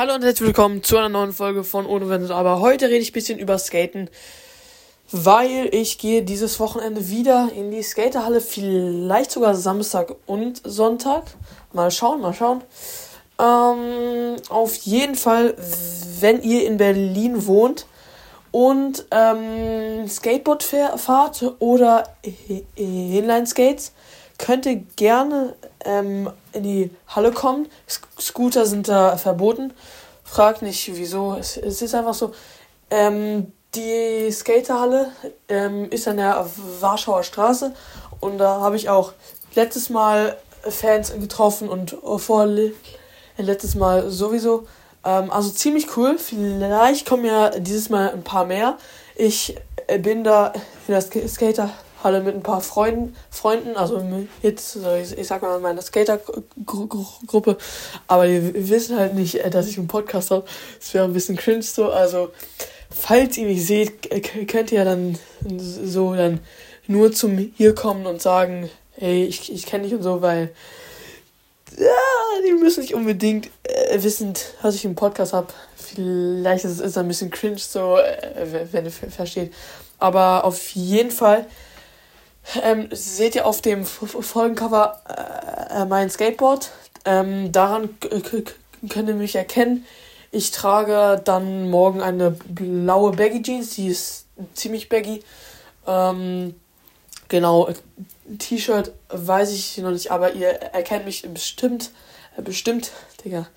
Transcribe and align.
Hallo 0.00 0.14
und 0.14 0.24
herzlich 0.24 0.46
willkommen 0.46 0.82
zu 0.82 0.96
einer 0.96 1.10
neuen 1.10 1.34
Folge 1.34 1.62
von 1.62 1.84
Ohne 1.84 2.08
Wenn 2.08 2.22
und 2.22 2.30
Aber. 2.30 2.60
Heute 2.60 2.86
rede 2.86 3.00
ich 3.00 3.10
ein 3.10 3.12
bisschen 3.12 3.38
über 3.38 3.58
Skaten, 3.58 4.08
weil 5.12 5.68
ich 5.74 5.98
gehe 5.98 6.22
dieses 6.22 6.58
Wochenende 6.58 7.10
wieder 7.10 7.50
in 7.54 7.70
die 7.70 7.82
Skaterhalle, 7.82 8.40
vielleicht 8.40 9.30
sogar 9.30 9.54
Samstag 9.54 10.14
und 10.24 10.62
Sonntag. 10.64 11.24
Mal 11.74 11.90
schauen, 11.90 12.22
mal 12.22 12.32
schauen. 12.32 12.62
Ähm, 13.38 14.36
auf 14.48 14.74
jeden 14.76 15.16
Fall, 15.16 15.54
wenn 16.20 16.40
ihr 16.40 16.66
in 16.66 16.78
Berlin 16.78 17.46
wohnt 17.46 17.84
und 18.52 19.04
ähm, 19.10 20.08
Skateboard 20.08 20.62
fahrt 20.96 21.56
oder 21.58 22.04
Inline 22.74 23.46
Skates, 23.46 23.92
könnt 24.40 24.66
ihr 24.66 24.76
gerne 24.96 25.54
ähm, 25.84 26.30
in 26.52 26.62
die 26.62 26.90
Halle 27.08 27.30
kommen. 27.30 27.68
Scooter 28.18 28.64
sind 28.66 28.88
da 28.88 29.16
verboten. 29.18 29.72
Fragt 30.24 30.62
nicht 30.62 30.96
wieso. 30.96 31.36
Es, 31.38 31.56
es 31.56 31.82
ist 31.82 31.94
einfach 31.94 32.14
so. 32.14 32.32
Ähm, 32.90 33.52
die 33.74 34.30
Skaterhalle 34.32 35.12
ähm, 35.48 35.90
ist 35.90 36.08
an 36.08 36.16
der 36.16 36.44
Warschauer 36.80 37.22
Straße 37.22 37.72
und 38.18 38.38
da 38.38 38.60
habe 38.60 38.76
ich 38.76 38.88
auch 38.88 39.12
letztes 39.54 39.90
Mal 39.90 40.36
Fans 40.62 41.12
getroffen 41.12 41.68
und 41.68 41.96
vor 42.16 42.48
letztes 43.36 43.74
Mal 43.74 44.10
sowieso. 44.10 44.66
Ähm, 45.04 45.30
also 45.30 45.50
ziemlich 45.50 45.96
cool. 45.96 46.18
Vielleicht 46.18 47.06
kommen 47.06 47.26
ja 47.26 47.50
dieses 47.50 47.90
Mal 47.90 48.10
ein 48.10 48.24
paar 48.24 48.46
mehr. 48.46 48.76
Ich 49.14 49.56
äh, 49.86 49.98
bin 49.98 50.24
da 50.24 50.52
in 50.88 50.94
der 50.94 51.28
Skater 51.28 51.70
Halle 52.02 52.20
mit 52.20 52.34
ein 52.34 52.42
paar 52.42 52.60
Freunden, 52.60 53.14
Freunden, 53.30 53.76
also 53.76 54.02
jetzt, 54.42 54.76
ich, 54.76 55.18
ich 55.18 55.26
sag 55.26 55.42
mal 55.42 55.60
meine 55.60 55.82
Skater-Gruppe, 55.82 57.56
aber 58.06 58.26
die 58.26 58.68
wissen 58.68 58.98
halt 58.98 59.14
nicht, 59.14 59.36
äh, 59.36 59.50
dass 59.50 59.68
ich 59.68 59.78
einen 59.78 59.88
Podcast 59.88 60.30
habe. 60.30 60.44
Das 60.78 60.94
wäre 60.94 61.04
ein 61.04 61.12
bisschen 61.12 61.36
cringe 61.36 61.62
so. 61.62 61.90
Also, 61.90 62.30
falls 62.90 63.36
ihr 63.36 63.46
mich 63.46 63.66
seht, 63.66 64.10
könnt 64.48 64.72
ihr 64.72 64.84
dann 64.84 65.18
so 65.58 66.14
dann 66.14 66.40
nur 66.86 67.12
zum 67.12 67.38
hier 67.56 67.74
kommen 67.74 68.06
und 68.06 68.20
sagen, 68.20 68.70
hey, 68.92 69.24
ich, 69.24 69.52
ich 69.52 69.66
kenne 69.66 69.84
dich 69.84 69.94
und 69.94 70.02
so, 70.02 70.22
weil 70.22 70.50
ja, 71.78 71.86
die 72.46 72.52
müssen 72.52 72.80
nicht 72.80 72.94
unbedingt 72.94 73.48
äh, 73.62 74.02
wissen, 74.02 74.34
dass 74.62 74.74
ich 74.74 74.84
einen 74.84 74.96
Podcast 74.96 75.32
habe. 75.32 75.48
Vielleicht 75.76 76.64
ist 76.64 76.80
es 76.80 76.96
ein 76.98 77.08
bisschen 77.08 77.30
cringe 77.30 77.58
so, 77.58 77.96
äh, 77.96 78.66
wenn 78.72 78.84
ihr 78.84 78.90
versteht. 78.90 79.52
Aber 79.98 80.44
auf 80.44 80.70
jeden 80.70 81.10
Fall 81.10 81.46
ähm, 82.62 82.88
seht 82.90 83.34
ihr 83.34 83.46
auf 83.46 83.60
dem 83.62 83.84
Folgencover 83.84 85.02
äh, 85.70 85.84
mein 85.84 86.10
Skateboard. 86.10 86.70
Ähm, 87.04 87.52
daran 87.52 87.90
könnt 88.00 89.08
ihr 89.08 89.14
mich 89.14 89.36
erkennen. 89.36 89.84
Ich 90.32 90.50
trage 90.50 91.20
dann 91.24 91.70
morgen 91.70 92.00
eine 92.00 92.30
blaue 92.30 93.12
Baggy 93.12 93.42
Jeans, 93.42 93.74
die 93.74 93.88
ist 93.88 94.26
ziemlich 94.54 94.88
baggy. 94.88 95.22
Ähm, 95.86 96.54
genau, 97.28 97.68
T-Shirt 98.38 98.92
weiß 99.08 99.52
ich 99.52 99.78
noch 99.78 99.90
nicht, 99.90 100.10
aber 100.10 100.34
ihr 100.34 100.48
erkennt 100.48 101.04
mich 101.04 101.22
bestimmt. 101.32 101.90
Äh, 102.36 102.42
bestimmt, 102.42 102.92
Digga. 103.24 103.48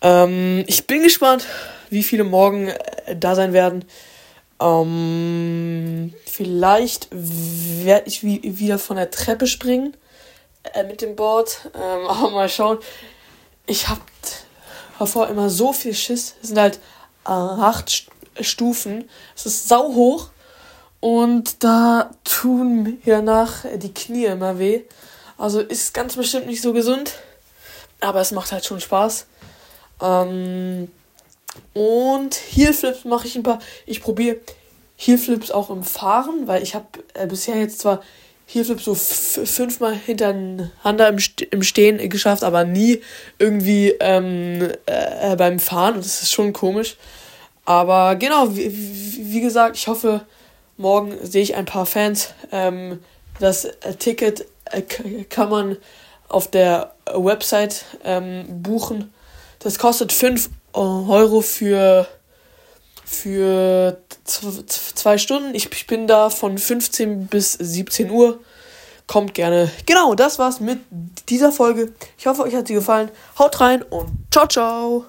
Ähm, 0.00 0.64
ich 0.66 0.86
bin 0.86 1.02
gespannt, 1.02 1.46
wie 1.90 2.02
viele 2.02 2.24
morgen 2.24 2.68
äh, 2.68 3.16
da 3.16 3.34
sein 3.34 3.52
werden. 3.52 3.84
Ähm, 4.60 6.14
vielleicht 6.26 7.08
werde 7.10 8.08
ich 8.08 8.22
wie, 8.22 8.40
wieder 8.58 8.78
von 8.78 8.96
der 8.96 9.10
Treppe 9.10 9.46
springen 9.46 9.96
äh, 10.74 10.84
mit 10.84 11.02
dem 11.02 11.16
Board. 11.16 11.70
Ähm, 11.74 12.06
aber 12.08 12.30
mal 12.30 12.48
schauen. 12.48 12.78
Ich 13.66 13.88
habe 13.88 14.00
davor 14.98 15.28
immer 15.28 15.50
so 15.50 15.72
viel 15.72 15.94
Schiss. 15.94 16.34
Es 16.42 16.48
sind 16.48 16.58
halt 16.58 16.76
äh, 17.26 17.30
acht 17.30 18.06
Stufen. 18.40 19.08
Es 19.36 19.46
ist 19.46 19.68
sau 19.68 19.94
hoch. 19.94 20.30
Und 21.00 21.64
da 21.64 22.10
tun 22.22 22.82
mir 22.82 22.98
danach 23.04 23.64
die 23.74 23.92
Knie 23.92 24.26
immer 24.26 24.58
weh. 24.58 24.82
Also 25.36 25.60
ist 25.60 25.94
ganz 25.94 26.14
bestimmt 26.14 26.46
nicht 26.46 26.62
so 26.62 26.72
gesund. 26.72 27.14
Aber 28.00 28.20
es 28.20 28.30
macht 28.30 28.52
halt 28.52 28.64
schon 28.64 28.80
Spaß. 28.80 29.26
Ähm, 30.00 30.90
und 31.74 32.34
Heelflips 32.34 33.04
mache 33.04 33.26
ich 33.26 33.36
ein 33.36 33.42
paar. 33.42 33.58
Ich 33.86 34.02
probiere 34.02 34.36
Heelflips 34.96 35.50
auch 35.50 35.70
im 35.70 35.82
Fahren, 35.82 36.46
weil 36.46 36.62
ich 36.62 36.74
habe 36.74 36.86
äh, 37.14 37.26
bisher 37.26 37.56
jetzt 37.56 37.80
zwar 37.80 38.02
Heelflips 38.46 38.84
so 38.84 38.94
fünfmal 38.94 39.94
hintereinander 39.94 41.08
im, 41.08 41.18
St 41.18 41.42
im 41.42 41.62
Stehen 41.62 42.08
geschafft, 42.10 42.44
aber 42.44 42.64
nie 42.64 43.00
irgendwie 43.38 43.94
ähm, 44.00 44.70
äh, 44.86 45.36
beim 45.36 45.58
Fahren. 45.58 45.94
Und 45.94 46.04
das 46.04 46.22
ist 46.22 46.32
schon 46.32 46.52
komisch. 46.52 46.96
Aber 47.64 48.16
genau, 48.16 48.54
wie, 48.54 48.70
wie 48.72 49.40
gesagt, 49.40 49.76
ich 49.76 49.86
hoffe, 49.88 50.22
morgen 50.76 51.14
sehe 51.22 51.42
ich 51.42 51.54
ein 51.54 51.64
paar 51.64 51.86
Fans. 51.86 52.34
Ähm, 52.50 52.98
das 53.40 53.68
Ticket 53.98 54.46
äh, 54.66 54.82
kann 55.28 55.48
man 55.48 55.76
auf 56.28 56.50
der 56.50 56.94
Website 57.06 57.84
ähm, 58.04 58.44
buchen. 58.62 59.12
Das 59.60 59.78
kostet 59.78 60.12
5 60.12 60.50
Euro 60.72 61.40
für, 61.40 62.06
für 63.04 63.98
zwei 64.24 65.18
Stunden. 65.18 65.54
Ich, 65.54 65.70
ich 65.72 65.86
bin 65.86 66.06
da 66.06 66.30
von 66.30 66.58
15 66.58 67.26
bis 67.26 67.52
17 67.52 68.10
Uhr. 68.10 68.40
Kommt 69.06 69.34
gerne. 69.34 69.70
Genau, 69.84 70.14
das 70.14 70.38
war's 70.38 70.60
mit 70.60 70.78
dieser 71.28 71.52
Folge. 71.52 71.92
Ich 72.18 72.26
hoffe, 72.26 72.42
euch 72.42 72.54
hat 72.54 72.68
sie 72.68 72.74
gefallen. 72.74 73.10
Haut 73.38 73.60
rein 73.60 73.82
und 73.82 74.10
ciao, 74.30 74.46
ciao. 74.46 75.04